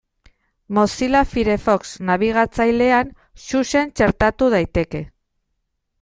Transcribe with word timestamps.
Mozilla 0.75 1.19
Firefox 1.33 1.91
nabigatzailean 2.09 3.11
Xuxen 3.43 3.91
txertatu 4.01 4.49
daiteke. 4.55 5.03